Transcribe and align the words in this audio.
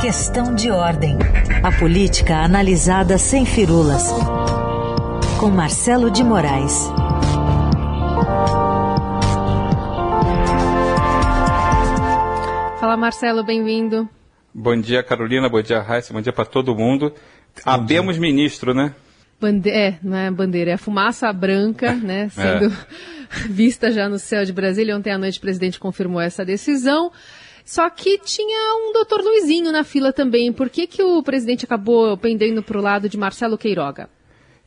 Questão 0.00 0.54
de 0.54 0.70
ordem. 0.70 1.18
A 1.60 1.76
política 1.76 2.36
analisada 2.36 3.18
sem 3.18 3.44
firulas. 3.44 4.04
Com 5.40 5.50
Marcelo 5.50 6.08
de 6.08 6.22
Moraes. 6.22 6.86
Fala 12.78 12.96
Marcelo, 12.96 13.42
bem-vindo. 13.44 14.08
Bom 14.54 14.80
dia, 14.80 15.02
Carolina. 15.02 15.48
Bom 15.48 15.60
dia, 15.60 15.80
Raíssa. 15.80 16.12
Bom 16.12 16.20
dia 16.20 16.32
para 16.32 16.44
todo 16.44 16.76
mundo. 16.76 17.12
Abemos 17.64 18.18
ministro, 18.18 18.72
né? 18.72 18.94
Bande 19.40 19.70
é, 19.70 19.98
não 20.00 20.16
é 20.16 20.30
bandeira, 20.30 20.70
é 20.70 20.74
a 20.74 20.78
fumaça 20.78 21.32
branca, 21.32 21.92
né, 21.98 22.24
é. 22.24 22.28
sendo 22.28 22.72
é. 22.72 22.76
vista 23.50 23.90
já 23.90 24.08
no 24.08 24.18
céu 24.18 24.44
de 24.44 24.52
Brasília. 24.52 24.96
Ontem 24.96 25.12
à 25.12 25.18
noite 25.18 25.38
o 25.38 25.40
presidente 25.40 25.80
confirmou 25.80 26.20
essa 26.20 26.44
decisão. 26.44 27.10
Só 27.68 27.90
que 27.90 28.16
tinha 28.16 28.76
um 28.76 28.94
doutor 28.94 29.20
Luizinho 29.20 29.70
na 29.70 29.84
fila 29.84 30.10
também. 30.10 30.50
Por 30.50 30.70
que, 30.70 30.86
que 30.86 31.02
o 31.02 31.22
presidente 31.22 31.66
acabou 31.66 32.16
pendendo 32.16 32.62
para 32.62 32.78
o 32.78 32.80
lado 32.80 33.10
de 33.10 33.18
Marcelo 33.18 33.58
Queiroga? 33.58 34.08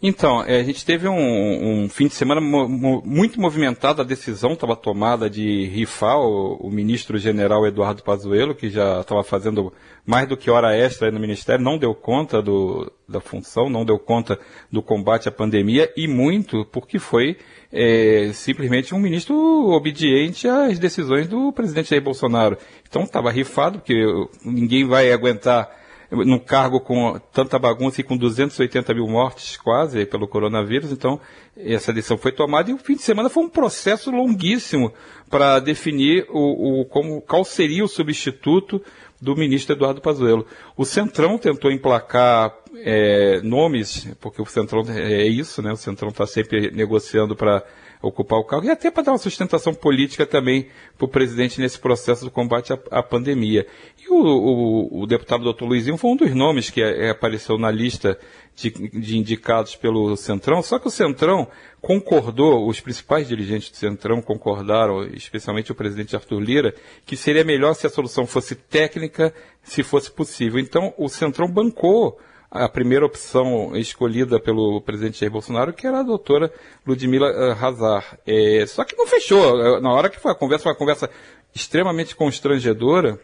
Então, 0.03 0.43
é, 0.43 0.59
a 0.59 0.63
gente 0.63 0.83
teve 0.83 1.07
um, 1.07 1.83
um 1.83 1.87
fim 1.87 2.07
de 2.07 2.15
semana 2.15 2.41
mo 2.41 3.03
muito 3.05 3.39
movimentado. 3.39 4.01
A 4.01 4.05
decisão 4.05 4.53
estava 4.53 4.75
tomada 4.75 5.29
de 5.29 5.67
rifar 5.67 6.17
o, 6.17 6.55
o 6.55 6.71
ministro-general 6.71 7.67
Eduardo 7.67 8.01
Pazuello, 8.01 8.55
que 8.55 8.69
já 8.69 9.01
estava 9.01 9.23
fazendo 9.23 9.71
mais 10.03 10.27
do 10.27 10.35
que 10.35 10.49
hora 10.49 10.75
extra 10.75 11.11
no 11.11 11.19
Ministério, 11.19 11.63
não 11.63 11.77
deu 11.77 11.93
conta 11.93 12.41
do, 12.41 12.91
da 13.07 13.21
função, 13.21 13.69
não 13.69 13.85
deu 13.85 13.99
conta 13.99 14.39
do 14.71 14.81
combate 14.81 15.29
à 15.29 15.31
pandemia, 15.31 15.91
e 15.95 16.07
muito 16.07 16.65
porque 16.65 16.97
foi 16.97 17.37
é, 17.71 18.31
simplesmente 18.33 18.95
um 18.95 18.99
ministro 18.99 19.35
obediente 19.69 20.47
às 20.47 20.79
decisões 20.79 21.27
do 21.27 21.53
presidente 21.53 21.91
Jair 21.91 22.01
Bolsonaro. 22.01 22.57
Então 22.89 23.03
estava 23.03 23.29
rifado, 23.29 23.77
porque 23.77 24.03
ninguém 24.43 24.87
vai 24.87 25.11
aguentar 25.11 25.80
num 26.11 26.37
cargo 26.37 26.81
com 26.81 27.17
tanta 27.31 27.57
bagunça 27.57 28.01
e 28.01 28.03
com 28.03 28.17
280 28.17 28.93
mil 28.93 29.07
mortes 29.07 29.55
quase 29.55 30.05
pelo 30.05 30.27
coronavírus. 30.27 30.91
Então, 30.91 31.19
essa 31.55 31.93
decisão 31.93 32.17
foi 32.17 32.33
tomada 32.33 32.69
e 32.69 32.73
o 32.73 32.77
fim 32.77 32.95
de 32.95 33.01
semana 33.01 33.29
foi 33.29 33.43
um 33.43 33.49
processo 33.49 34.11
longuíssimo 34.11 34.93
para 35.29 35.59
definir 35.59 36.25
o, 36.29 36.81
o, 36.81 36.85
como, 36.85 37.21
qual 37.21 37.45
seria 37.45 37.85
o 37.85 37.87
substituto 37.87 38.81
do 39.21 39.35
ministro 39.35 39.73
Eduardo 39.73 40.01
Pazuello. 40.01 40.45
O 40.75 40.83
Centrão 40.83 41.37
tentou 41.37 41.71
emplacar 41.71 42.53
é, 42.83 43.39
nomes, 43.41 44.07
porque 44.19 44.41
o 44.41 44.45
Centrão 44.45 44.83
é 44.89 45.25
isso, 45.25 45.61
né? 45.61 45.71
O 45.71 45.77
Centrão 45.77 46.09
está 46.09 46.25
sempre 46.25 46.71
negociando 46.71 47.35
para 47.35 47.63
ocupar 48.01 48.39
o 48.39 48.43
cargo, 48.43 48.65
e 48.65 48.69
até 48.69 48.89
para 48.89 49.03
dar 49.03 49.11
uma 49.11 49.17
sustentação 49.17 49.73
política 49.73 50.25
também 50.25 50.67
para 50.97 51.05
o 51.05 51.07
presidente 51.07 51.61
nesse 51.61 51.79
processo 51.79 52.25
do 52.25 52.31
combate 52.31 52.73
à, 52.73 52.79
à 52.89 53.03
pandemia. 53.03 53.67
E 53.99 54.09
o, 54.09 54.15
o, 54.15 55.01
o, 55.01 55.07
deputado 55.07 55.43
doutor 55.43 55.67
Luizinho 55.67 55.97
foi 55.97 56.11
um 56.11 56.15
dos 56.15 56.33
nomes 56.33 56.69
que 56.69 56.81
é, 56.81 57.09
apareceu 57.09 57.57
na 57.57 57.69
lista 57.69 58.17
de, 58.55 58.69
de, 58.69 59.17
indicados 59.17 59.75
pelo 59.75 60.15
Centrão, 60.15 60.61
só 60.61 60.79
que 60.79 60.87
o 60.87 60.91
Centrão 60.91 61.47
concordou, 61.79 62.67
os 62.67 62.79
principais 62.79 63.27
dirigentes 63.27 63.69
do 63.69 63.77
Centrão 63.77 64.21
concordaram, 64.21 65.03
especialmente 65.13 65.71
o 65.71 65.75
presidente 65.75 66.15
Arthur 66.15 66.39
Lira, 66.39 66.75
que 67.05 67.15
seria 67.15 67.43
melhor 67.43 67.73
se 67.73 67.87
a 67.87 67.89
solução 67.89 68.25
fosse 68.25 68.55
técnica, 68.55 69.33
se 69.63 69.83
fosse 69.83 70.11
possível. 70.11 70.59
Então, 70.59 70.93
o 70.97 71.07
Centrão 71.07 71.47
bancou 71.47 72.19
a 72.51 72.67
primeira 72.67 73.05
opção 73.05 73.75
escolhida 73.77 74.37
pelo 74.37 74.81
presidente 74.81 75.17
Jair 75.17 75.31
Bolsonaro, 75.31 75.71
que 75.71 75.87
era 75.87 76.01
a 76.01 76.03
doutora 76.03 76.53
Ludmila 76.85 77.29
eh, 77.29 77.57
Hazar. 77.59 78.19
É, 78.27 78.65
só 78.67 78.83
que 78.83 78.97
não 78.97 79.07
fechou. 79.07 79.79
Na 79.79 79.93
hora 79.93 80.09
que 80.09 80.19
foi 80.19 80.33
a 80.33 80.35
conversa, 80.35 80.63
foi 80.63 80.73
uma 80.73 80.77
conversa 80.77 81.09
extremamente 81.55 82.13
constrangedora 82.13 83.17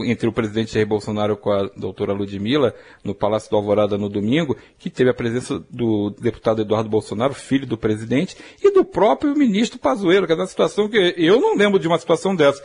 entre 0.00 0.28
o 0.28 0.32
presidente 0.32 0.72
Jair 0.72 0.86
Bolsonaro 0.86 1.36
com 1.36 1.50
a 1.52 1.68
doutora 1.76 2.12
Ludmilla 2.12 2.74
no 3.04 3.14
Palácio 3.14 3.50
do 3.50 3.56
Alvorada 3.56 3.96
no 3.96 4.08
domingo, 4.08 4.56
que 4.78 4.90
teve 4.90 5.10
a 5.10 5.14
presença 5.14 5.62
do 5.70 6.10
deputado 6.10 6.62
Eduardo 6.62 6.88
Bolsonaro, 6.88 7.34
filho 7.34 7.66
do 7.66 7.76
presidente, 7.76 8.36
e 8.62 8.72
do 8.72 8.84
próprio 8.84 9.34
ministro 9.36 9.78
Pazuello, 9.78 10.26
que 10.26 10.32
é 10.32 10.36
uma 10.36 10.46
situação 10.46 10.88
que 10.88 11.14
eu 11.16 11.40
não 11.40 11.56
lembro 11.56 11.78
de 11.78 11.86
uma 11.86 11.98
situação 11.98 12.34
dessa. 12.34 12.62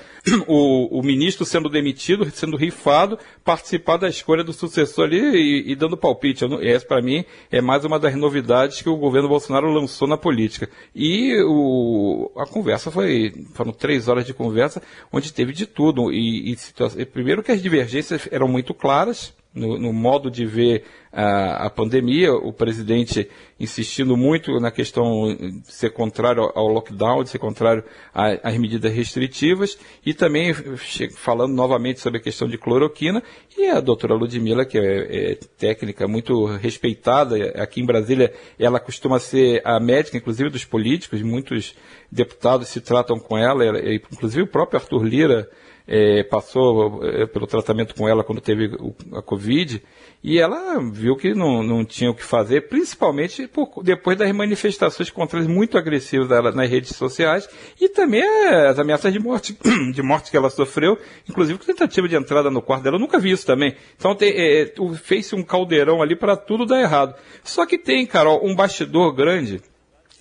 O, 0.47 0.99
o 0.99 1.03
ministro 1.03 1.45
sendo 1.45 1.69
demitido, 1.69 2.29
sendo 2.31 2.57
rifado, 2.57 3.19
participar 3.43 3.97
da 3.97 4.09
escolha 4.09 4.43
do 4.43 4.53
sucessor 4.53 5.05
ali 5.05 5.19
e, 5.19 5.71
e 5.71 5.75
dando 5.75 5.97
palpite. 5.97 6.47
Não, 6.47 6.61
essa, 6.61 6.85
para 6.85 7.01
mim, 7.01 7.23
é 7.51 7.61
mais 7.61 7.85
uma 7.85 7.99
das 7.99 8.15
novidades 8.15 8.81
que 8.81 8.89
o 8.89 8.97
governo 8.97 9.27
Bolsonaro 9.27 9.71
lançou 9.71 10.07
na 10.07 10.17
política. 10.17 10.69
E 10.95 11.35
o, 11.43 11.98
a 12.39 12.45
conversa 12.45 12.89
foi, 12.89 13.45
foram 13.53 13.71
três 13.71 14.07
horas 14.07 14.25
de 14.25 14.33
conversa, 14.33 14.81
onde 15.11 15.33
teve 15.33 15.51
de 15.51 15.65
tudo. 15.65 16.11
E, 16.11 16.53
e 16.53 17.05
Primeiro 17.05 17.43
que 17.43 17.51
as 17.51 17.61
divergências 17.61 18.27
eram 18.31 18.47
muito 18.47 18.73
claras 18.73 19.33
no, 19.53 19.79
no 19.79 19.91
modo 19.91 20.29
de 20.29 20.45
ver 20.45 20.83
a, 21.11 21.65
a, 21.65 21.69
pandemia, 21.69 22.31
o 22.33 22.53
presidente 22.53 23.27
insistindo 23.59 24.15
muito 24.15 24.59
na 24.59 24.69
questão 24.69 25.35
de 25.35 25.61
ser 25.63 25.91
contrário 25.91 26.43
ao, 26.55 26.67
lockdown, 26.67 27.23
de 27.23 27.29
ser 27.29 27.39
contrário 27.39 27.83
às 28.13 28.57
medidas 28.57 28.93
restritivas, 28.93 29.77
e 30.05 30.13
também 30.13 30.53
falando 31.15 31.53
novamente 31.53 31.99
sobre 31.99 32.19
a 32.19 32.21
questão 32.21 32.47
de 32.47 32.57
cloroquina, 32.59 33.23
e 33.57 33.67
a 33.67 33.79
doutora 33.79 34.13
Ludmilla, 34.13 34.65
que 34.65 34.77
é, 34.77 35.31
é 35.31 35.35
técnica 35.57 36.07
muito 36.07 36.45
respeitada, 36.45 37.35
aqui 37.61 37.81
em 37.81 37.85
Brasília 37.85 38.31
ela 38.59 38.79
costuma 38.79 39.19
ser 39.19 39.61
a 39.65 39.79
médica, 39.79 40.17
inclusive 40.17 40.49
dos 40.51 40.63
políticos, 40.63 41.21
muitos 41.23 41.75
deputados 42.11 42.67
se 42.67 42.81
tratam 42.81 43.19
com 43.19 43.35
ela, 43.35 43.65
inclusive 43.93 44.43
o 44.43 44.47
próprio 44.47 44.79
Arthur 44.79 45.03
Lira, 45.03 45.49
é, 45.91 46.21
passou 46.21 47.03
é, 47.03 47.25
pelo 47.25 47.47
tratamento 47.47 47.95
com 47.95 48.07
ela 48.07 48.23
quando 48.23 48.39
teve 48.39 48.77
a 49.11 49.23
Covid, 49.23 49.81
e 50.23 50.37
ela 50.37 50.79
viu 50.91 51.15
que 51.15 51.33
não, 51.33 51.63
não 51.63 51.83
tinha 51.83 52.11
o 52.11 52.13
que 52.13 52.23
fazer, 52.23 52.69
principalmente 52.69 53.47
por, 53.47 53.81
depois 53.81 54.15
das 54.15 54.31
manifestações 54.31 55.09
contra 55.09 55.39
eles 55.39 55.49
muito 55.49 55.79
agressivas 55.79 56.27
dela 56.27 56.51
nas 56.51 56.69
redes 56.69 56.95
sociais, 56.95 57.49
e 57.81 57.89
também 57.89 58.21
as 58.67 58.77
ameaças 58.77 59.11
de 59.11 59.17
morte, 59.17 59.57
de 59.91 60.03
morte 60.03 60.29
que 60.29 60.37
ela 60.37 60.51
sofreu, 60.51 60.95
inclusive 61.27 61.57
com 61.57 61.65
tentativa 61.65 62.07
de 62.07 62.15
entrada 62.15 62.51
no 62.51 62.61
quarto 62.61 62.83
dela, 62.83 62.97
eu 62.97 63.01
nunca 63.01 63.17
vi 63.17 63.31
isso 63.31 63.45
também. 63.45 63.75
Então 63.97 64.15
é, 64.21 64.71
fez-se 65.01 65.33
um 65.33 65.41
caldeirão 65.41 66.03
ali 66.03 66.15
para 66.15 66.37
tudo 66.37 66.67
dar 66.67 66.79
errado. 66.79 67.15
Só 67.43 67.65
que 67.65 67.79
tem, 67.79 68.05
Carol, 68.05 68.45
um 68.45 68.55
bastidor 68.55 69.11
grande, 69.11 69.59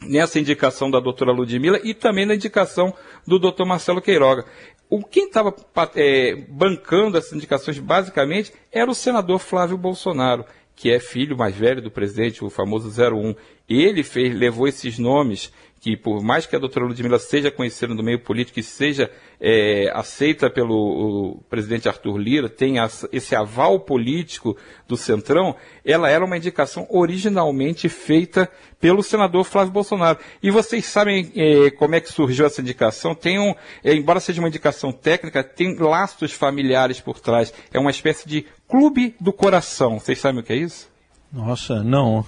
nessa 0.02 0.38
indicação 0.38 0.90
da 0.90 1.00
doutora 1.00 1.32
Ludmilla 1.32 1.80
e 1.82 1.92
também 1.92 2.24
na 2.24 2.34
indicação 2.34 2.94
do 3.26 3.38
doutor 3.38 3.66
Marcelo 3.66 4.00
Queiroga. 4.00 4.44
O 4.90 5.04
quem 5.04 5.26
estava 5.26 5.54
é, 5.94 6.34
bancando 6.48 7.18
essas 7.18 7.32
indicações 7.32 7.78
basicamente 7.78 8.52
era 8.72 8.90
o 8.90 8.94
senador 8.94 9.38
Flávio 9.38 9.76
Bolsonaro, 9.76 10.44
que 10.74 10.90
é 10.90 10.98
filho 10.98 11.36
mais 11.36 11.54
velho 11.54 11.82
do 11.82 11.90
presidente, 11.90 12.44
o 12.44 12.48
famoso 12.48 12.88
01. 12.88 13.34
Ele 13.68 14.02
fez, 14.02 14.34
levou 14.34 14.66
esses 14.66 14.98
nomes 14.98 15.52
que 15.80 15.96
por 15.96 16.22
mais 16.22 16.46
que 16.46 16.56
a 16.56 16.58
doutora 16.58 16.86
Ludmilla 16.86 17.18
seja 17.18 17.50
conhecida 17.50 17.94
no 17.94 18.02
meio 18.02 18.18
político 18.18 18.58
e 18.58 18.62
seja 18.62 19.10
é, 19.40 19.90
aceita 19.94 20.50
pelo 20.50 21.40
presidente 21.48 21.88
Arthur 21.88 22.16
Lira, 22.18 22.48
tem 22.48 22.74
esse 23.12 23.36
aval 23.36 23.80
político 23.80 24.56
do 24.88 24.96
Centrão, 24.96 25.54
ela 25.84 26.10
era 26.10 26.24
uma 26.24 26.36
indicação 26.36 26.86
originalmente 26.90 27.88
feita 27.88 28.50
pelo 28.80 29.02
senador 29.02 29.44
Flávio 29.44 29.72
Bolsonaro. 29.72 30.18
E 30.42 30.50
vocês 30.50 30.84
sabem 30.84 31.30
é, 31.36 31.70
como 31.70 31.94
é 31.94 32.00
que 32.00 32.12
surgiu 32.12 32.46
essa 32.46 32.60
indicação? 32.60 33.14
Tem 33.14 33.38
um, 33.38 33.54
é, 33.84 33.94
embora 33.94 34.20
seja 34.20 34.40
uma 34.40 34.48
indicação 34.48 34.90
técnica, 34.90 35.44
tem 35.44 35.76
laços 35.76 36.32
familiares 36.32 37.00
por 37.00 37.20
trás. 37.20 37.52
É 37.72 37.78
uma 37.78 37.90
espécie 37.90 38.28
de 38.28 38.44
clube 38.66 39.14
do 39.20 39.32
coração. 39.32 39.98
Vocês 39.98 40.18
sabem 40.18 40.40
o 40.40 40.44
que 40.44 40.52
é 40.52 40.56
isso? 40.56 40.97
Nossa, 41.30 41.82
não. 41.82 42.24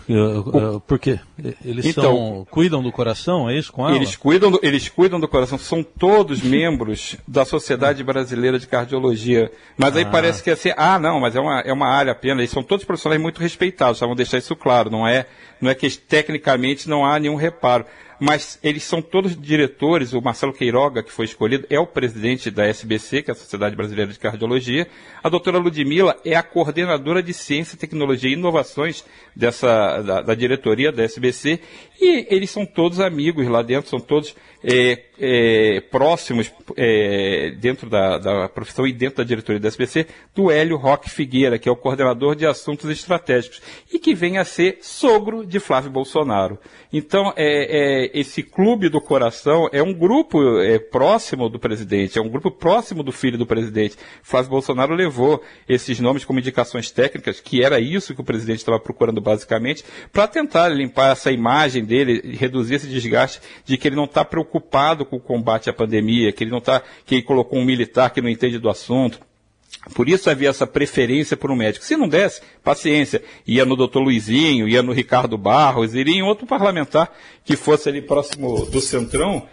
por 0.86 0.98
quê? 0.98 1.18
Eles 1.64 1.86
então, 1.86 2.02
são, 2.02 2.46
cuidam 2.50 2.82
do 2.82 2.92
coração, 2.92 3.48
é 3.48 3.56
isso 3.56 3.72
com 3.72 3.86
ela? 3.86 3.96
Eles 3.96 4.14
cuidam, 4.14 4.50
do, 4.50 4.60
eles 4.62 4.90
cuidam 4.90 5.18
do 5.18 5.26
coração, 5.26 5.56
são 5.56 5.82
todos 5.82 6.42
membros 6.42 7.16
da 7.26 7.46
Sociedade 7.46 8.04
Brasileira 8.04 8.58
de 8.58 8.66
Cardiologia. 8.66 9.50
Mas 9.78 9.96
ah. 9.96 10.00
aí 10.00 10.04
parece 10.04 10.42
que 10.42 10.50
é 10.50 10.52
assim, 10.52 10.72
ah, 10.76 10.98
não, 10.98 11.18
mas 11.18 11.34
é 11.34 11.40
uma, 11.40 11.60
é 11.60 11.72
uma 11.72 11.88
área 11.88 12.12
apenas, 12.12 12.40
eles 12.40 12.50
são 12.50 12.62
todos 12.62 12.84
profissionais 12.84 13.20
muito 13.20 13.40
respeitados, 13.40 13.98
vamos 14.00 14.16
deixar 14.16 14.36
isso 14.36 14.54
claro, 14.54 14.90
não 14.90 15.08
é, 15.08 15.26
não 15.60 15.70
é 15.70 15.74
que 15.74 15.88
tecnicamente 15.90 16.86
não 16.86 17.04
há 17.04 17.18
nenhum 17.18 17.36
reparo 17.36 17.86
mas 18.20 18.58
eles 18.62 18.82
são 18.82 19.00
todos 19.00 19.34
diretores. 19.34 20.12
O 20.12 20.20
Marcelo 20.20 20.52
Queiroga, 20.52 21.02
que 21.02 21.10
foi 21.10 21.24
escolhido, 21.24 21.66
é 21.70 21.80
o 21.80 21.86
presidente 21.86 22.50
da 22.50 22.66
SBC, 22.66 23.22
que 23.22 23.30
é 23.30 23.32
a 23.32 23.36
Sociedade 23.36 23.74
Brasileira 23.74 24.12
de 24.12 24.18
Cardiologia. 24.18 24.86
A 25.24 25.28
doutora 25.30 25.58
Ludmilla 25.58 26.16
é 26.24 26.36
a 26.36 26.42
coordenadora 26.42 27.22
de 27.22 27.32
Ciência, 27.32 27.78
Tecnologia 27.78 28.28
e 28.28 28.34
Inovações 28.34 29.04
dessa, 29.34 30.02
da, 30.02 30.20
da 30.20 30.34
diretoria 30.34 30.92
da 30.92 31.02
SBC. 31.02 31.60
E 31.98 32.26
eles 32.30 32.50
são 32.50 32.66
todos 32.66 33.00
amigos 33.00 33.48
lá 33.48 33.62
dentro, 33.62 33.88
são 33.88 33.98
todos 33.98 34.36
é, 34.62 35.04
é, 35.18 35.80
próximos 35.90 36.52
é, 36.76 37.54
dentro 37.58 37.88
da, 37.88 38.18
da, 38.18 38.48
profissão 38.48 38.86
e 38.86 38.92
dentro 38.92 39.18
da 39.18 39.24
diretoria 39.24 39.60
da 39.60 39.68
SBC 39.68 40.06
do 40.34 40.50
Hélio 40.50 40.76
Roque 40.76 41.10
Figueira, 41.10 41.58
que 41.58 41.68
é 41.68 41.72
o 41.72 41.76
coordenador 41.76 42.34
de 42.34 42.46
assuntos 42.46 42.90
estratégicos 42.90 43.60
e 43.92 43.98
que 43.98 44.14
vem 44.14 44.38
a 44.38 44.44
ser 44.44 44.78
sogro 44.80 45.44
de 45.46 45.58
Flávio 45.60 45.90
Bolsonaro. 45.90 46.58
Então, 46.92 47.32
é, 47.36 48.06
é, 48.06 48.18
esse 48.18 48.42
clube 48.42 48.88
do 48.88 49.00
coração 49.00 49.68
é 49.72 49.82
um 49.82 49.92
grupo 49.92 50.58
é, 50.60 50.78
próximo 50.78 51.48
do 51.48 51.58
presidente, 51.58 52.18
é 52.18 52.22
um 52.22 52.28
grupo 52.28 52.50
próximo 52.50 53.02
do 53.02 53.12
filho 53.12 53.38
do 53.38 53.46
presidente. 53.46 53.96
Flávio 54.22 54.50
Bolsonaro 54.50 54.94
levou 54.94 55.42
esses 55.68 56.00
nomes 56.00 56.24
como 56.24 56.38
indicações 56.38 56.90
técnicas, 56.90 57.40
que 57.40 57.62
era 57.62 57.78
isso 57.78 58.14
que 58.14 58.20
o 58.20 58.24
presidente 58.24 58.58
estava 58.58 58.80
procurando 58.80 59.20
basicamente, 59.20 59.84
para 60.12 60.26
tentar 60.26 60.68
limpar 60.68 61.12
essa 61.12 61.30
imagem 61.30 61.84
dele, 61.84 62.36
reduzir 62.36 62.74
esse 62.74 62.88
desgaste 62.88 63.40
de 63.64 63.76
que 63.76 63.88
ele 63.88 63.96
não 63.96 64.04
está 64.04 64.24
preocupado 64.24 64.49
com 65.04 65.16
o 65.16 65.20
combate 65.20 65.70
à 65.70 65.72
pandemia, 65.72 66.32
que 66.32 66.44
ele 66.44 66.50
não 66.50 66.58
está, 66.58 66.82
que 67.06 67.16
ele 67.16 67.22
colocou 67.22 67.58
um 67.58 67.64
militar 67.64 68.10
que 68.10 68.20
não 68.20 68.28
entende 68.28 68.58
do 68.58 68.68
assunto. 68.68 69.20
Por 69.94 70.08
isso 70.08 70.28
havia 70.28 70.50
essa 70.50 70.66
preferência 70.66 71.36
por 71.36 71.50
um 71.50 71.56
médico. 71.56 71.84
Se 71.84 71.96
não 71.96 72.08
desse, 72.08 72.42
paciência. 72.62 73.22
Ia 73.46 73.64
no 73.64 73.76
doutor 73.76 74.00
Luizinho, 74.00 74.68
ia 74.68 74.82
no 74.82 74.92
Ricardo 74.92 75.38
Barros, 75.38 75.94
iria 75.94 76.16
em 76.16 76.22
outro 76.22 76.46
parlamentar 76.46 77.10
que 77.44 77.56
fosse 77.56 77.88
ali 77.88 78.02
próximo 78.02 78.66
do 78.66 78.80
Centrão 78.80 79.46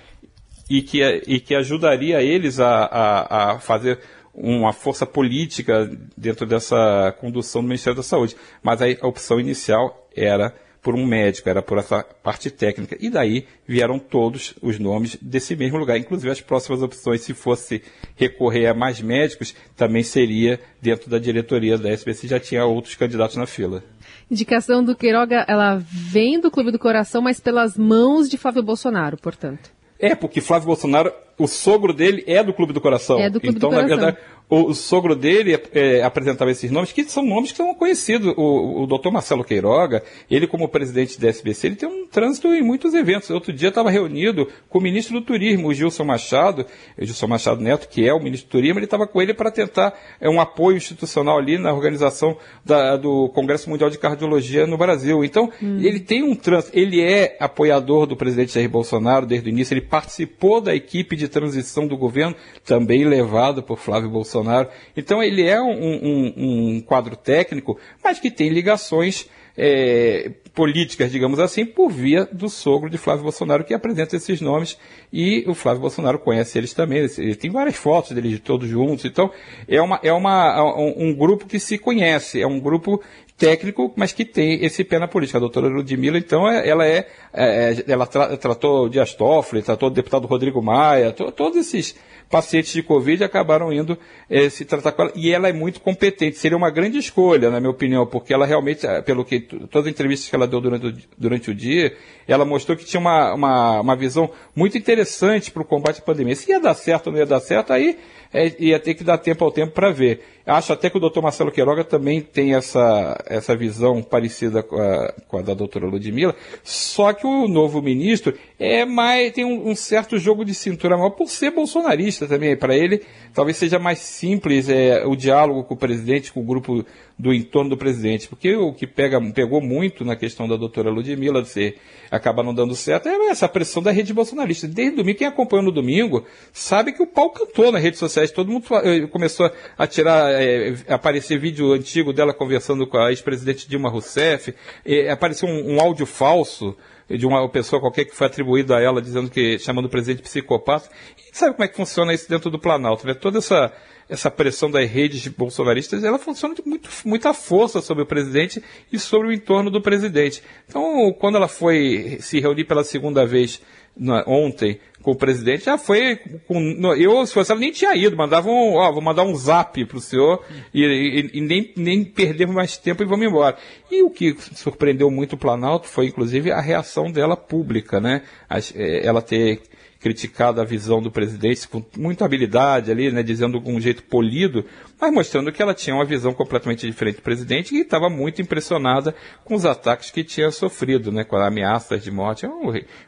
e 0.69 0.81
que, 0.81 1.01
e 1.27 1.39
que 1.39 1.55
ajudaria 1.55 2.21
eles 2.21 2.59
a, 2.59 2.85
a, 2.85 3.51
a 3.53 3.59
fazer 3.59 3.99
uma 4.33 4.73
força 4.73 5.05
política 5.05 5.89
dentro 6.15 6.45
dessa 6.45 7.15
condução 7.19 7.61
do 7.61 7.67
Ministério 7.67 7.95
da 7.95 8.03
Saúde. 8.03 8.35
Mas 8.61 8.81
a 8.81 9.07
opção 9.07 9.39
inicial 9.39 10.09
era 10.15 10.53
por 10.88 10.95
um 10.95 11.06
médico, 11.06 11.50
era 11.50 11.62
por 11.62 11.78
essa 11.78 12.01
parte 12.01 12.50
técnica. 12.50 12.95
E 12.98 13.10
daí 13.10 13.45
vieram 13.68 14.00
todos 14.00 14.54
os 14.62 14.80
nomes 14.80 15.18
desse 15.22 15.54
mesmo 15.54 15.78
lugar. 15.78 15.98
Inclusive 15.98 16.31
as 16.31 16.39
próximas 16.39 16.81
opções, 16.81 17.19
se 17.19 17.34
fosse 17.34 17.84
recorrer 18.16 18.68
a 18.68 18.74
mais 18.74 19.01
médicos, 19.01 19.54
também 19.75 20.01
seria 20.01 20.62
dentro 20.81 21.10
da 21.10 21.19
diretoria 21.19 21.78
da 21.78 21.89
SBC, 21.89 22.30
já 22.30 22.39
tinha 22.39 22.63
outros 22.63 22.95
candidatos 22.95 23.36
na 23.36 23.45
fila. 23.45 23.84
Indicação 24.31 24.81
do 24.81 24.95
Queiroga, 24.95 25.44
ela 25.45 25.75
vem 25.75 26.39
do 26.39 26.50
Clube 26.50 26.72
do 26.72 26.80
Coração, 26.80 27.22
mas 27.22 27.38
pelas 27.38 27.75
mãos 27.75 28.30
de 28.30 28.38
Flávio 28.38 28.63
Bolsonaro, 28.63 29.18
portanto. 29.18 29.69
É, 30.00 30.16
porque 30.16 30.40
Flávio 30.40 30.68
Bolsonaro, 30.68 31.12
o 31.38 31.48
sogro 31.48 31.94
dele 31.94 32.24
é 32.25 32.44
do 32.44 32.54
Clube 32.54 32.74
do 32.74 32.81
Coração. 32.81 33.19
É 33.19 33.30
do 33.30 33.39
Clube 33.39 33.57
então, 33.57 33.69
do 33.69 33.75
Coração. 33.75 33.98
na 33.98 34.04
verdade, 34.04 34.18
o, 34.50 34.69
o 34.69 34.74
sogro 34.74 35.16
dele 35.16 35.60
é, 35.74 36.01
apresentava 36.01 36.50
esses 36.50 36.72
nomes, 36.72 36.92
que 36.94 37.04
são 37.04 37.24
nomes 37.24 37.51
que 37.51 37.57
são 37.57 37.74
conhecidos. 37.75 38.34
O, 38.38 38.84
o 38.84 38.88
doutor 38.88 39.12
Marcelo 39.12 39.44
Queiroga, 39.44 40.04
ele 40.31 40.48
como 40.48 40.69
presidente 40.69 41.19
da 41.19 41.28
SBC, 41.28 41.68
ele 41.68 41.75
tem 41.75 41.89
um 41.89 42.07
trânsito 42.07 42.48
em 42.48 42.62
muitos 42.62 42.94
eventos. 42.94 43.30
Outro 43.30 43.51
dia 43.51 43.69
estava 43.69 43.92
reunido 43.92 44.48
com 44.69 44.80
o 44.80 44.81
ministro 44.81 45.19
do 45.19 45.25
Turismo, 45.25 45.68
o 45.68 45.74
Gilson 45.74 46.06
Machado, 46.06 46.66
o 46.98 47.06
Gilson 47.06 47.28
Machado 47.28 47.62
Neto, 47.62 47.90
que 47.90 48.07
é 48.07 48.13
o 48.13 48.19
ministro 48.19 48.48
do 48.48 48.51
Turismo, 48.51 48.80
ele 48.80 48.86
estava 48.86 49.06
com 49.06 49.22
ele 49.22 49.33
para 49.33 49.51
tentar 49.51 49.94
é, 50.22 50.30
um 50.30 50.40
apoio 50.40 50.78
institucional 50.78 51.38
ali 51.38 51.57
na 51.57 51.74
organização 51.74 52.38
da, 52.66 52.95
do 52.95 53.30
Congresso 53.30 53.69
Mundial 53.69 53.90
de 53.90 53.98
Cardiologia 53.98 54.66
no 54.66 54.78
Brasil. 54.78 55.25
Então, 55.25 55.51
hum. 55.62 55.80
ele 55.81 56.00
tem 56.00 56.24
um 56.24 56.33
trânsito, 56.33 56.78
ele 56.78 57.01
é 57.01 57.36
apoiador 57.40 58.06
do 58.06 58.16
presidente 58.16 58.54
Jair 58.54 58.69
Bolsonaro 58.69 59.25
desde 59.25 59.50
o 59.50 59.51
início, 59.51 59.74
ele 59.74 59.81
participou 59.81 60.62
da 60.62 60.74
equipe 60.74 61.18
de 61.18 61.26
transição 61.27 61.88
do 61.88 61.97
governo, 61.97 62.35
também 62.65 63.06
levado 63.06 63.63
por 63.63 63.77
Flávio 63.77 64.09
Bolsonaro. 64.09 64.69
Então 64.95 65.21
ele 65.21 65.44
é 65.44 65.62
um, 65.62 65.71
um, 65.71 66.33
um 66.38 66.81
quadro 66.81 67.15
técnico, 67.15 67.77
mas 68.03 68.19
que 68.19 68.31
tem 68.31 68.50
ligações 68.50 69.27
é, 69.57 70.31
políticas, 70.53 71.12
digamos 71.12 71.39
assim, 71.39 71.65
por 71.65 71.89
via 71.89 72.25
do 72.25 72.47
sogro 72.47 72.89
de 72.89 72.97
Flávio 72.97 73.24
Bolsonaro, 73.24 73.63
que 73.63 73.74
apresenta 73.74 74.15
esses 74.15 74.39
nomes, 74.39 74.77
e 75.12 75.44
o 75.47 75.56
Flávio 75.56 75.81
Bolsonaro 75.81 76.19
conhece 76.19 76.57
eles 76.57 76.74
também, 76.74 77.07
ele 77.18 77.35
tem 77.35 77.50
várias 77.50 77.75
fotos 77.75 78.12
deles 78.12 78.39
todos 78.39 78.69
juntos, 78.69 79.06
então 79.06 79.31
é, 79.68 79.81
uma, 79.81 80.00
é 80.03 80.13
uma, 80.13 80.63
um 80.95 81.13
grupo 81.15 81.47
que 81.47 81.59
se 81.59 81.77
conhece, 81.80 82.39
é 82.39 82.45
um 82.45 82.59
grupo 82.59 83.01
técnico, 83.38 83.94
mas 83.95 84.12
que 84.12 84.25
tem 84.25 84.66
esse 84.66 84.84
pé 84.84 84.98
na 84.98 85.07
política. 85.07 85.38
A 85.38 85.42
doutora 85.42 85.68
Ludmilla, 85.68 86.18
então, 86.18 86.50
é, 86.50 86.68
ela 86.68 86.86
é, 86.86 87.07
é 87.34 87.84
ela 87.88 88.07
tra, 88.07 88.36
tratou 88.36 88.89
Dias 88.89 89.13
Toffoli, 89.13 89.62
tratou 89.62 89.89
o 89.89 89.92
deputado 89.92 90.25
Rodrigo 90.25 90.62
Maia, 90.62 91.12
to, 91.12 91.31
todos 91.31 91.57
esses 91.57 91.95
pacientes 92.30 92.74
de 92.74 92.84
Covid 92.84 93.24
acabaram 93.24 93.72
indo 93.72 93.98
eh, 94.30 94.50
se 94.50 94.66
tratar 94.66 94.92
com 94.92 95.04
ela. 95.04 95.12
E 95.16 95.31
ela 95.31 95.48
é 95.48 95.54
muito 95.54 95.80
competente. 95.80 96.38
Seria 96.38 96.57
uma 96.57 96.69
grande 96.69 96.98
escolha, 96.98 97.50
na 97.50 97.60
minha 97.60 97.69
opinião, 97.69 98.06
porque 98.06 98.34
ela 98.34 98.45
realmente, 98.45 98.86
eh, 98.86 99.01
pelo 99.01 99.24
que 99.24 99.40
todas 99.40 99.88
as 99.88 99.92
entrevistas 99.94 100.30
que 100.30 100.36
ela 100.36 100.48
deu 100.48 100.60
durante 100.60 100.88
o, 100.88 100.98
durante 101.18 101.51
o 101.51 101.56
dia, 101.56 101.95
ela 102.28 102.44
mostrou 102.44 102.78
que 102.78 102.86
tinha 102.86 103.00
uma, 103.00 103.33
uma, 103.33 103.81
uma 103.81 103.95
visão 103.95 104.30
muito 104.56 104.78
interessante 104.78 105.51
para 105.51 105.62
o 105.62 105.66
combate 105.66 106.00
à 106.00 106.04
pandemia. 106.04 106.36
Se 106.36 106.51
ia 106.51 106.60
dar 106.60 106.74
certo 106.74 107.07
ou 107.07 107.13
não 107.13 107.19
ia 107.19 107.25
dar 107.25 107.40
certo, 107.40 107.72
aí 107.72 107.98
é, 108.33 108.53
ia 108.59 108.79
ter 108.79 108.94
que 108.94 109.03
dar 109.03 109.18
tempo 109.18 109.44
ao 109.44 109.51
tempo 109.51 109.74
para 109.74 109.91
ver. 109.91 110.21
Acho 110.45 110.71
até 110.71 110.89
que 110.89 110.95
o 110.95 111.00
doutor 111.00 111.21
Marcelo 111.21 111.51
Queiroga 111.51 111.83
também 111.83 112.21
tem 112.21 112.56
essa, 112.56 113.21
essa 113.25 113.56
visão 113.56 114.01
parecida 114.01 114.63
com 114.63 114.77
a, 114.77 115.13
com 115.27 115.38
a 115.38 115.41
da 115.41 115.53
doutora 115.53 115.85
Ludmilla, 115.88 116.33
só 116.63 117.12
que 117.12 117.27
o 117.27 117.47
novo 117.50 117.81
ministro 117.81 118.33
é 118.57 118.85
mais, 118.85 119.33
tem 119.33 119.44
um, 119.44 119.69
um 119.69 119.75
certo 119.75 120.18
jogo 120.18 120.45
de 120.45 120.53
cintura 120.53 120.95
maior 120.95 121.09
por 121.09 121.27
ser 121.27 121.51
bolsonarista 121.51 122.27
também. 122.27 122.56
Para 122.56 122.75
ele, 122.75 123.03
talvez 123.33 123.57
seja 123.57 123.77
mais 123.77 124.00
simples 124.00 124.69
é, 124.69 125.06
o 125.06 125.15
diálogo 125.15 125.63
com 125.65 125.73
o 125.73 125.77
presidente, 125.77 126.31
com 126.31 126.39
o 126.39 126.45
grupo 126.45 126.85
do 127.18 127.34
entorno 127.34 127.72
do 127.72 127.78
presidente, 127.78 128.28
porque 128.28 128.56
o 128.56 128.72
que 128.72 128.86
pega, 128.86 129.19
pegou 129.34 129.60
muito 129.60 130.06
na 130.06 130.16
questão 130.16 130.48
da 130.48 130.56
doutora 130.56 130.92
Ludmilla 130.92 131.42
de 131.42 131.50
ser, 131.50 131.78
acabar 132.12 132.44
não 132.44 132.54
dando 132.54 132.75
certo 132.75 133.10
é 133.10 133.30
essa 133.30 133.50
pressão 133.50 133.81
da 133.81 133.92
rede 133.92 134.14
bolsonarista. 134.14 134.68
Desde 134.68 134.98
domingo, 134.98 135.18
quem 135.18 135.28
acompanhou 135.28 135.66
no 135.66 135.72
domingo 135.72 136.25
sabe 136.54 136.94
que 136.94 137.02
o 137.02 137.08
pau 137.08 137.31
cantou 137.31 137.72
nas 137.72 137.81
redes 137.81 138.00
sociais, 138.00 138.30
todo 138.30 138.52
mundo 138.52 138.66
eh, 138.84 139.08
começou 139.08 139.52
a 139.78 139.88
tirar, 139.88 140.31
é, 140.31 140.75
aparecer 140.88 141.40
vídeo 141.40 141.74
antigo 141.74 142.14
dela 142.14 142.34
conversando 142.34 142.86
com 142.86 142.98
a 142.98 143.10
ex-presidente 143.10 143.68
Dilma 143.68 143.90
Rousseff, 143.90 144.54
é, 144.86 145.10
apareceu 145.10 145.50
um, 145.50 145.75
um 145.75 145.81
áudio 145.81 146.06
falso 146.06 146.78
de 147.10 147.25
uma 147.25 147.48
pessoa 147.50 147.80
qualquer 147.80 148.06
que 148.06 148.16
foi 148.16 148.28
atribuído 148.28 148.75
a 148.75 148.81
ela 148.81 149.02
dizendo 149.02 149.30
que 149.30 149.58
chamando 149.58 149.86
o 149.86 149.90
presidente 149.90 150.18
de 150.18 150.24
psicopata. 150.24 150.90
E 151.18 151.36
sabe 151.36 151.54
como 151.54 151.64
é 151.64 151.68
que 151.68 151.75
funciona 151.75 152.14
isso 152.14 152.30
dentro 152.30 152.50
do 152.50 152.60
Planalto? 152.60 153.08
Né? 153.08 153.14
Toda 153.14 153.38
essa 153.38 153.72
essa 154.09 154.31
pressão 154.31 154.71
das 154.71 154.89
redes 154.89 155.27
bolsonaristas, 155.27 156.04
ela 156.04 156.18
funciona 156.18 156.56
de 156.56 156.62
muito, 156.65 156.89
muita 157.06 157.33
força 157.33 157.81
sobre 157.81 158.04
o 158.04 158.06
presidente 158.06 158.63
e 158.92 158.98
sobre 158.98 159.27
o 159.27 159.33
entorno 159.33 159.69
do 159.69 159.81
presidente. 159.81 160.42
Então, 160.68 161.13
quando 161.19 161.36
ela 161.36 161.48
foi 161.48 162.18
se 162.21 162.39
reunir 162.39 162.65
pela 162.65 162.83
segunda 162.83 163.25
vez 163.25 163.62
na, 163.95 164.24
ontem 164.27 164.80
com 165.01 165.12
o 165.12 165.15
presidente, 165.15 165.65
já 165.65 165.77
foi 165.77 166.18
com, 166.48 166.59
no, 166.59 166.94
eu, 166.94 167.25
se 167.25 167.33
fosse 167.33 167.51
ela, 167.51 167.59
nem 167.59 167.71
tinha 167.71 167.95
ido, 167.95 168.15
mandava 168.15 168.50
um, 168.50 168.75
ó, 168.75 168.92
vou 168.92 169.01
mandar 169.01 169.24
um 169.24 169.36
zap 169.36 169.83
pro 169.86 170.00
senhor 170.00 170.44
e, 170.74 170.83
e, 170.83 171.38
e 171.38 171.42
nem, 171.42 171.74
nem 171.75 172.04
perder 172.04 172.48
mais 172.48 172.77
tempo 172.77 173.04
e 173.04 173.06
vamos 173.06 173.25
embora. 173.25 173.57
E 173.92 174.04
o 174.04 174.09
que 174.09 174.36
surpreendeu 174.54 175.09
muito 175.09 175.33
o 175.33 175.38
Planalto 175.38 175.88
foi, 175.88 176.07
inclusive, 176.07 176.51
a 176.51 176.62
reação 176.62 177.12
dela 177.12 177.36
pública, 177.36 178.00
né? 178.00 178.24
As, 178.50 178.74
é, 178.75 179.06
ela 179.06 179.21
ter 179.21 179.62
criticado 180.07 180.62
a 180.62 180.63
visão 180.63 181.01
do 181.01 181.12
presidente 181.12 181.68
com 181.68 181.83
muita 181.98 182.24
habilidade 182.24 182.89
ali, 182.89 183.12
né, 183.12 183.21
dizendo 183.21 183.59
com 183.59 183.75
um 183.75 183.81
jeito 183.81 184.04
polido, 184.04 184.63
mas 185.01 185.12
mostrando 185.12 185.51
que 185.51 185.62
ela 185.62 185.74
tinha 185.74 185.94
uma 185.94 186.06
visão 186.06 186.33
completamente 186.33 186.87
diferente 186.87 187.18
do 187.18 187.21
presidente 187.21 187.76
e 187.76 187.81
estava 187.81 188.09
muito 188.09 188.42
impressionada 188.42 189.14
com 189.44 189.54
os 189.54 189.66
ataques 189.66 190.09
que 190.09 190.23
tinha 190.23 190.49
sofrido, 190.49 191.11
né, 191.11 191.26
com 191.26 191.35
ameaças 191.35 192.02
de 192.02 192.09
morte, 192.09 192.45
é 192.45 192.49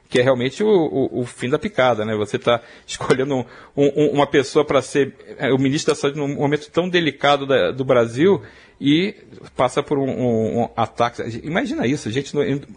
que 0.09 0.19
é 0.19 0.21
realmente 0.21 0.61
o, 0.61 0.67
o, 0.67 1.21
o 1.21 1.25
fim 1.25 1.49
da 1.49 1.57
picada, 1.57 2.03
né? 2.03 2.15
Você 2.15 2.35
está 2.35 2.61
escolhendo 2.85 3.33
um, 3.33 3.45
um, 3.77 4.07
uma 4.11 4.27
pessoa 4.27 4.65
para 4.65 4.81
ser 4.81 5.15
é, 5.37 5.53
o 5.53 5.57
ministro 5.57 5.93
da 5.93 5.99
Saúde 5.99 6.17
num 6.17 6.35
momento 6.35 6.69
tão 6.69 6.89
delicado 6.89 7.45
da, 7.45 7.71
do 7.71 7.85
Brasil 7.85 8.41
e 8.81 9.15
passa 9.55 9.83
por 9.83 9.97
um, 9.99 10.09
um, 10.09 10.61
um, 10.61 10.69
ataque. 10.75 11.41
Imagina 11.43 11.85
isso, 11.85 12.09
gente 12.09 12.33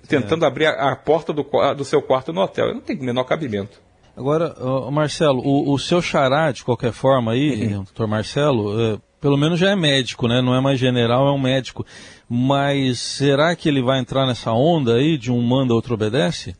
tentando 0.08 0.44
é. 0.44 0.48
abrir 0.48 0.66
a, 0.66 0.92
a 0.92 0.96
porta 0.96 1.32
do, 1.32 1.46
do, 1.74 1.84
seu 1.84 2.02
quarto 2.02 2.32
no 2.32 2.40
hotel. 2.40 2.74
Não 2.74 2.80
tem 2.80 2.96
o 2.96 3.04
menor 3.04 3.24
cabimento. 3.24 3.80
Agora, 4.16 4.54
uh, 4.60 4.90
Marcelo, 4.90 5.40
o, 5.40 5.72
o, 5.72 5.78
seu 5.78 6.02
xará, 6.02 6.52
de 6.52 6.62
qualquer 6.62 6.92
forma 6.92 7.32
aí, 7.32 7.66
uhum. 7.66 7.84
doutor 7.84 8.06
Marcelo, 8.06 8.94
uh, 8.94 9.02
pelo 9.20 9.36
menos 9.36 9.58
já 9.58 9.70
é 9.70 9.76
médico, 9.76 10.28
né? 10.28 10.42
Não 10.42 10.54
é 10.54 10.60
mais 10.60 10.78
general, 10.78 11.26
é 11.28 11.32
um 11.32 11.40
médico. 11.40 11.86
Mas 12.28 12.98
será 12.98 13.54
que 13.56 13.68
ele 13.68 13.82
vai 13.82 13.98
entrar 13.98 14.26
nessa 14.26 14.52
onda 14.52 14.96
aí 14.96 15.16
de 15.16 15.30
um 15.30 15.40
manda, 15.40 15.74
outro 15.74 15.94
obedece? 15.94 16.56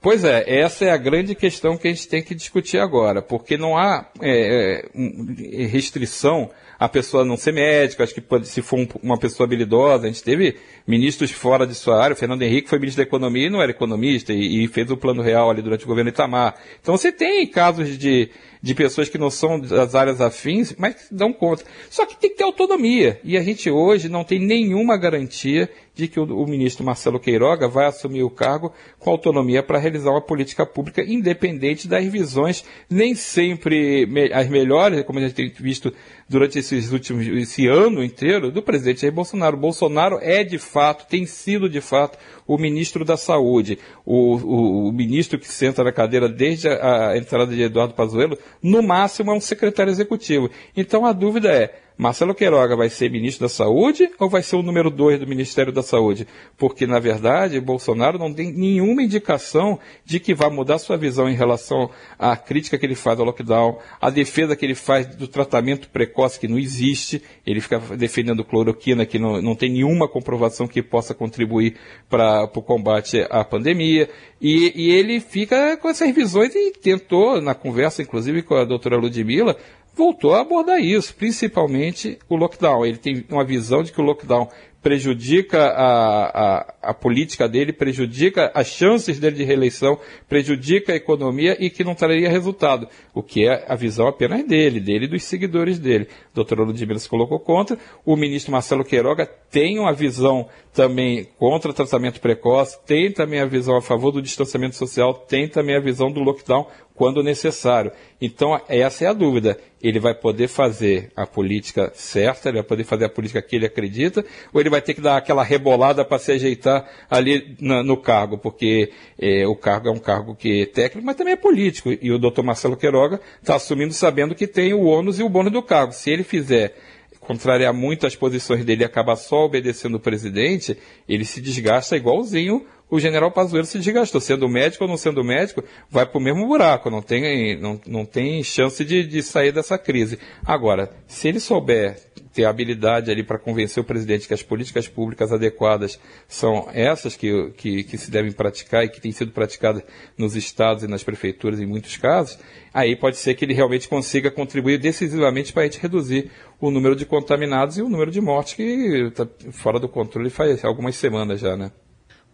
Pois 0.00 0.24
é, 0.24 0.44
essa 0.60 0.84
é 0.84 0.90
a 0.90 0.96
grande 0.96 1.34
questão 1.34 1.76
que 1.76 1.88
a 1.88 1.90
gente 1.90 2.08
tem 2.08 2.22
que 2.22 2.34
discutir 2.34 2.78
agora, 2.78 3.20
porque 3.20 3.56
não 3.56 3.76
há 3.76 4.06
é, 4.22 4.88
é 4.94 5.66
restrição 5.66 6.50
a 6.78 6.88
pessoa 6.88 7.24
não 7.24 7.36
ser 7.36 7.52
médico, 7.52 8.02
acho 8.02 8.14
que 8.14 8.20
pode, 8.20 8.46
se 8.46 8.62
for 8.62 8.78
um, 8.78 8.86
uma 9.02 9.18
pessoa 9.18 9.46
habilidosa, 9.46 10.04
a 10.04 10.06
gente 10.06 10.22
teve 10.22 10.56
ministros 10.86 11.30
fora 11.30 11.66
de 11.66 11.74
sua 11.74 12.00
área, 12.00 12.14
o 12.14 12.16
Fernando 12.16 12.42
Henrique 12.42 12.68
foi 12.68 12.78
ministro 12.78 13.02
da 13.02 13.08
Economia 13.08 13.46
e 13.46 13.50
não 13.50 13.60
era 13.60 13.72
economista, 13.72 14.32
e, 14.32 14.64
e 14.64 14.68
fez 14.68 14.88
o 14.90 14.96
plano 14.96 15.20
real 15.20 15.50
ali 15.50 15.60
durante 15.60 15.84
o 15.84 15.88
governo 15.88 16.10
Itamar. 16.10 16.54
Então 16.80 16.96
você 16.96 17.10
tem 17.10 17.44
casos 17.48 17.98
de, 17.98 18.30
de 18.62 18.74
pessoas 18.74 19.08
que 19.08 19.18
não 19.18 19.30
são 19.30 19.58
das 19.58 19.94
áreas 19.96 20.20
afins, 20.20 20.74
mas 20.78 20.94
que 20.94 21.14
dão 21.14 21.32
conta. 21.32 21.64
Só 21.90 22.06
que 22.06 22.16
tem 22.16 22.30
que 22.30 22.36
ter 22.36 22.44
autonomia, 22.44 23.20
e 23.24 23.36
a 23.36 23.42
gente 23.42 23.68
hoje 23.68 24.08
não 24.08 24.22
tem 24.22 24.38
nenhuma 24.38 24.96
garantia 24.96 25.68
de 25.98 26.06
que 26.06 26.20
o, 26.20 26.22
o 26.22 26.46
ministro 26.46 26.86
Marcelo 26.86 27.18
Queiroga 27.18 27.66
vai 27.66 27.86
assumir 27.86 28.22
o 28.22 28.30
cargo 28.30 28.72
com 29.00 29.10
autonomia 29.10 29.64
para 29.64 29.78
realizar 29.78 30.10
uma 30.10 30.20
política 30.20 30.64
pública 30.64 31.02
independente 31.02 31.88
das 31.88 32.06
visões, 32.06 32.64
nem 32.88 33.16
sempre 33.16 34.06
me, 34.06 34.32
as 34.32 34.48
melhores, 34.48 35.02
como 35.02 35.18
a 35.18 35.22
gente 35.22 35.34
tem 35.34 35.50
visto 35.50 35.92
durante 36.28 36.60
esses 36.60 36.92
últimos, 36.92 37.26
esse 37.26 37.66
ano 37.66 38.04
inteiro, 38.04 38.52
do 38.52 38.62
presidente 38.62 39.00
Jair 39.00 39.12
Bolsonaro. 39.12 39.56
Bolsonaro 39.56 40.18
é 40.22 40.44
de 40.44 40.56
fato, 40.56 41.08
tem 41.08 41.26
sido 41.26 41.68
de 41.68 41.80
fato, 41.80 42.16
o 42.46 42.56
ministro 42.56 43.04
da 43.04 43.16
Saúde, 43.16 43.78
o, 44.06 44.36
o, 44.36 44.88
o 44.88 44.92
ministro 44.92 45.36
que 45.36 45.48
senta 45.48 45.82
na 45.82 45.90
cadeira 45.90 46.28
desde 46.28 46.68
a, 46.68 47.10
a 47.10 47.18
entrada 47.18 47.52
de 47.52 47.60
Eduardo 47.60 47.94
Pazuello, 47.94 48.38
no 48.62 48.82
máximo 48.82 49.32
é 49.32 49.34
um 49.34 49.40
secretário 49.40 49.90
executivo. 49.90 50.48
Então 50.76 51.04
a 51.04 51.12
dúvida 51.12 51.48
é, 51.50 51.74
Marcelo 51.98 52.32
Queiroga 52.32 52.76
vai 52.76 52.88
ser 52.88 53.10
ministro 53.10 53.46
da 53.46 53.48
Saúde 53.48 54.08
ou 54.20 54.30
vai 54.30 54.40
ser 54.40 54.54
o 54.54 54.62
número 54.62 54.88
dois 54.88 55.18
do 55.18 55.26
Ministério 55.26 55.72
da 55.72 55.82
Saúde? 55.82 56.28
Porque, 56.56 56.86
na 56.86 57.00
verdade, 57.00 57.60
Bolsonaro 57.60 58.16
não 58.20 58.32
tem 58.32 58.52
nenhuma 58.52 59.02
indicação 59.02 59.80
de 60.04 60.20
que 60.20 60.32
vai 60.32 60.48
mudar 60.48 60.78
sua 60.78 60.96
visão 60.96 61.28
em 61.28 61.34
relação 61.34 61.90
à 62.16 62.36
crítica 62.36 62.78
que 62.78 62.86
ele 62.86 62.94
faz 62.94 63.18
ao 63.18 63.26
lockdown, 63.26 63.78
à 64.00 64.10
defesa 64.10 64.54
que 64.54 64.64
ele 64.64 64.76
faz 64.76 65.06
do 65.06 65.26
tratamento 65.26 65.88
precoce 65.88 66.38
que 66.38 66.46
não 66.46 66.56
existe. 66.56 67.20
Ele 67.44 67.60
fica 67.60 67.80
defendendo 67.96 68.44
cloroquina 68.44 69.04
que 69.04 69.18
não, 69.18 69.42
não 69.42 69.56
tem 69.56 69.68
nenhuma 69.68 70.06
comprovação 70.06 70.68
que 70.68 70.80
possa 70.80 71.12
contribuir 71.14 71.74
para 72.08 72.44
o 72.44 72.62
combate 72.62 73.26
à 73.28 73.42
pandemia. 73.42 74.08
E, 74.40 74.72
e, 74.76 74.90
ele 74.92 75.18
fica 75.18 75.76
com 75.76 75.88
essas 75.88 76.14
visões 76.14 76.54
e 76.54 76.70
tentou, 76.70 77.40
na 77.40 77.56
conversa, 77.56 78.02
inclusive, 78.02 78.42
com 78.42 78.54
a 78.54 78.64
doutora 78.64 78.96
Ludmilla, 78.96 79.56
voltou 79.98 80.32
a 80.34 80.40
abordar 80.40 80.78
isso, 80.78 81.12
principalmente 81.14 82.18
o 82.28 82.36
lockdown. 82.36 82.86
Ele 82.86 82.96
tem 82.96 83.24
uma 83.28 83.44
visão 83.44 83.82
de 83.82 83.92
que 83.92 84.00
o 84.00 84.04
lockdown 84.04 84.48
prejudica 84.82 85.58
a, 85.58 86.26
a, 86.26 86.74
a, 86.82 86.94
política 86.94 87.48
dele, 87.48 87.72
prejudica 87.72 88.50
as 88.54 88.68
chances 88.68 89.18
dele 89.18 89.36
de 89.36 89.44
reeleição, 89.44 89.98
prejudica 90.28 90.92
a 90.92 90.96
economia 90.96 91.56
e 91.58 91.68
que 91.68 91.82
não 91.82 91.94
traria 91.94 92.28
resultado. 92.28 92.88
O 93.12 93.22
que 93.22 93.46
é 93.46 93.64
a 93.68 93.74
visão 93.74 94.06
apenas 94.06 94.44
dele, 94.46 94.80
dele 94.80 95.06
e 95.06 95.08
dos 95.08 95.24
seguidores 95.24 95.78
dele. 95.78 96.08
A 96.32 96.34
doutora 96.34 96.62
Ludmilla 96.62 96.98
se 96.98 97.08
colocou 97.08 97.40
contra. 97.40 97.78
O 98.04 98.16
ministro 98.16 98.52
Marcelo 98.52 98.84
Queiroga 98.84 99.26
tem 99.50 99.78
uma 99.78 99.92
visão 99.92 100.48
também 100.72 101.28
contra 101.38 101.70
o 101.70 101.74
tratamento 101.74 102.20
precoce, 102.20 102.78
tem 102.86 103.10
também 103.10 103.40
a 103.40 103.46
visão 103.46 103.76
a 103.76 103.82
favor 103.82 104.12
do 104.12 104.22
distanciamento 104.22 104.76
social, 104.76 105.12
tem 105.12 105.48
também 105.48 105.74
a 105.74 105.80
visão 105.80 106.10
do 106.10 106.20
lockdown 106.20 106.68
quando 106.98 107.22
necessário. 107.22 107.92
Então, 108.20 108.60
essa 108.68 109.04
é 109.04 109.06
a 109.06 109.12
dúvida. 109.12 109.56
Ele 109.80 110.00
vai 110.00 110.12
poder 110.12 110.48
fazer 110.48 111.12
a 111.14 111.24
política 111.24 111.92
certa, 111.94 112.48
ele 112.48 112.58
vai 112.58 112.66
poder 112.66 112.82
fazer 112.82 113.04
a 113.04 113.08
política 113.08 113.40
que 113.40 113.54
ele 113.54 113.66
acredita, 113.66 114.24
ou 114.52 114.60
ele 114.60 114.67
vai 114.68 114.80
ter 114.80 114.94
que 114.94 115.00
dar 115.00 115.16
aquela 115.16 115.42
rebolada 115.42 116.04
para 116.04 116.18
se 116.18 116.32
ajeitar 116.32 116.88
ali 117.10 117.56
na, 117.60 117.82
no 117.82 117.96
cargo, 117.96 118.38
porque 118.38 118.90
é, 119.18 119.46
o 119.46 119.54
cargo 119.54 119.88
é 119.88 119.90
um 119.90 119.98
cargo 119.98 120.34
que 120.34 120.62
é 120.62 120.66
técnico, 120.66 121.06
mas 121.06 121.16
também 121.16 121.34
é 121.34 121.36
político. 121.36 121.90
E 122.00 122.10
o 122.10 122.18
doutor 122.18 122.44
Marcelo 122.44 122.76
Queiroga 122.76 123.20
está 123.40 123.56
assumindo 123.56 123.92
sabendo 123.92 124.34
que 124.34 124.46
tem 124.46 124.72
o 124.72 124.84
ônus 124.84 125.18
e 125.18 125.22
o 125.22 125.28
bônus 125.28 125.52
do 125.52 125.62
cargo. 125.62 125.92
Se 125.92 126.10
ele 126.10 126.22
fizer 126.22 126.74
contrariar 127.20 127.74
muito 127.74 128.06
as 128.06 128.16
posições 128.16 128.64
dele 128.64 128.82
e 128.82 128.86
acabar 128.86 129.14
só 129.16 129.44
obedecendo 129.44 129.96
o 129.96 130.00
presidente, 130.00 130.78
ele 131.06 131.26
se 131.26 131.42
desgasta 131.42 131.96
igualzinho 131.96 132.64
o 132.90 132.98
general 132.98 133.30
Pazuello 133.30 133.66
se 133.66 133.78
desgastou. 133.78 134.20
Sendo 134.20 134.48
médico 134.48 134.84
ou 134.84 134.90
não 134.90 134.96
sendo 134.96 135.22
médico, 135.22 135.62
vai 135.90 136.06
para 136.06 136.18
o 136.18 136.20
mesmo 136.20 136.46
buraco, 136.46 136.90
não 136.90 137.02
tem, 137.02 137.58
não, 137.58 137.80
não 137.86 138.04
tem 138.04 138.42
chance 138.42 138.84
de, 138.84 139.06
de 139.06 139.22
sair 139.22 139.52
dessa 139.52 139.78
crise. 139.78 140.18
Agora, 140.44 140.90
se 141.06 141.28
ele 141.28 141.40
souber 141.40 141.96
ter 142.32 142.44
habilidade 142.44 143.10
ali 143.10 143.24
para 143.24 143.38
convencer 143.38 143.82
o 143.82 143.86
presidente 143.86 144.28
que 144.28 144.34
as 144.34 144.42
políticas 144.42 144.86
públicas 144.86 145.32
adequadas 145.32 145.98
são 146.28 146.68
essas 146.72 147.16
que, 147.16 147.50
que, 147.56 147.82
que 147.82 147.98
se 147.98 148.10
devem 148.10 148.30
praticar 148.30 148.84
e 148.84 148.88
que 148.88 149.00
têm 149.00 149.10
sido 149.10 149.32
praticadas 149.32 149.82
nos 150.16 150.36
estados 150.36 150.84
e 150.84 150.86
nas 150.86 151.02
prefeituras 151.02 151.58
em 151.58 151.66
muitos 151.66 151.96
casos, 151.96 152.38
aí 152.72 152.94
pode 152.94 153.16
ser 153.16 153.34
que 153.34 153.44
ele 153.44 153.54
realmente 153.54 153.88
consiga 153.88 154.30
contribuir 154.30 154.78
decisivamente 154.78 155.52
para 155.52 155.62
a 155.62 155.64
gente 155.64 155.80
reduzir 155.80 156.30
o 156.60 156.70
número 156.70 156.94
de 156.94 157.04
contaminados 157.04 157.76
e 157.76 157.82
o 157.82 157.88
número 157.88 158.10
de 158.10 158.20
mortes 158.20 158.54
que 158.54 158.62
está 158.62 159.26
fora 159.50 159.80
do 159.80 159.88
controle 159.88 160.30
faz 160.30 160.64
algumas 160.64 160.94
semanas 160.96 161.40
já, 161.40 161.56
né? 161.56 161.72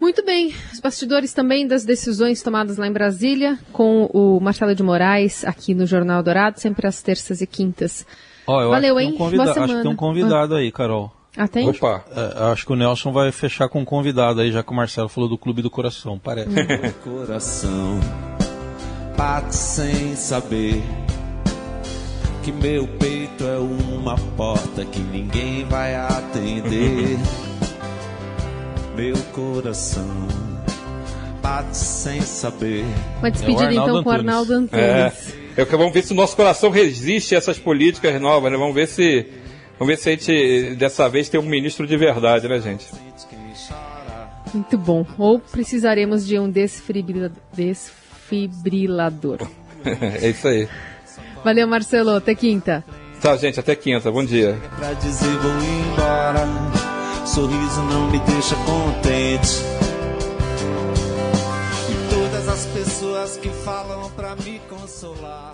Muito 0.05 0.23
bem, 0.23 0.55
os 0.71 0.81
bastidores 0.81 1.33
também 1.33 1.67
das 1.67 1.83
decisões 1.83 2.43
tomadas 2.43 2.77
lá 2.77 2.87
em 2.87 2.93
Brasília, 2.93 3.59
com 3.73 4.05
o 4.13 4.39
Marcelo 4.39 4.75
de 4.75 4.83
Moraes, 4.83 5.47
aqui 5.47 5.73
no 5.73 5.87
Jornal 5.87 6.23
Dourado, 6.23 6.61
sempre 6.61 6.87
às 6.87 7.01
terças 7.01 7.41
e 7.41 7.47
quintas. 7.47 8.07
Oh, 8.47 8.69
Valeu, 8.69 9.01
hein? 9.01 9.13
Um 9.15 9.17
convida... 9.17 9.43
Acho 9.45 9.77
que 9.77 9.83
tem 9.83 9.91
um 9.91 9.97
convidado 9.97 10.57
ah. 10.57 10.59
aí, 10.59 10.71
Carol. 10.71 11.11
Ah, 11.35 11.49
tem? 11.49 11.67
Opa. 11.67 12.05
É, 12.15 12.53
acho 12.53 12.67
que 12.67 12.73
o 12.75 12.77
Nelson 12.77 13.13
vai 13.13 13.33
fechar 13.33 13.67
com 13.71 13.81
um 13.81 13.85
convidado 13.87 14.43
aí, 14.43 14.53
já 14.53 14.63
que 14.63 14.71
o 14.71 14.75
Marcelo 14.75 15.09
falou 15.09 15.27
do 15.27 15.39
Clube 15.39 15.63
do 15.63 15.71
Coração, 15.71 16.19
parece. 16.19 16.51
coração 17.03 17.99
bate 19.17 19.57
sem 19.57 20.15
saber 20.17 20.83
que 22.43 22.53
meu 22.53 22.87
peito 22.87 23.43
é 23.43 23.57
uma 23.57 24.17
porta 24.37 24.85
que 24.85 25.01
ninguém 25.01 25.65
vai 25.65 25.95
atender. 25.95 27.17
Meu 28.97 29.17
coração 29.33 30.09
bate 31.43 31.77
sem 31.77 32.21
saber. 32.21 32.85
Uma 33.19 33.31
despedida 33.31 33.71
é 33.71 33.75
então 33.75 34.03
com 34.03 34.09
o 34.09 34.13
Arnaldo 34.13 34.55
Antunes. 34.55 35.35
É, 35.57 35.57
é, 35.57 35.65
vamos 35.65 35.93
ver 35.93 36.03
se 36.03 36.13
o 36.13 36.17
nosso 36.17 36.37
coração 36.37 36.71
resiste 36.71 37.35
a 37.35 37.39
essas 37.39 37.59
políticas 37.59 38.21
novas, 38.21 38.53
né? 38.53 38.59
Vamos 38.59 38.75
ver 38.75 38.87
se. 38.87 39.27
Vamos 39.79 39.95
ver 39.95 40.01
se 40.01 40.09
a 40.09 40.13
gente 40.13 40.75
dessa 40.77 41.09
vez 41.09 41.29
tem 41.29 41.41
um 41.41 41.45
ministro 41.45 41.87
de 41.87 41.97
verdade, 41.97 42.49
né, 42.49 42.61
gente? 42.61 42.87
Muito 44.55 44.79
bom. 44.79 45.05
Ou 45.19 45.41
precisaremos 45.41 46.25
de 46.25 46.39
um 46.39 46.49
desfibrilador. 46.49 49.39
é 50.23 50.29
isso 50.29 50.47
aí. 50.47 50.69
Valeu, 51.45 51.67
Marcelo. 51.67 52.11
Até 52.11 52.33
quinta. 52.35 52.85
Tchau, 53.21 53.37
gente. 53.37 53.59
Até 53.59 53.75
quinta. 53.75 54.13
Bom 54.13 54.25
dia. 54.25 54.57
Sorriso 57.35 57.83
não 57.83 58.09
me 58.13 58.21
deixa 58.21 58.55
contente. 58.55 59.61
E 61.91 62.15
todas 62.15 62.49
as 62.49 62.65
pessoas 62.67 63.37
que 63.37 63.49
falam 63.49 64.09
pra 64.11 64.37
me 64.37 64.61
consolar. 64.71 65.53